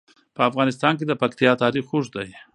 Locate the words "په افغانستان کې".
0.35-1.05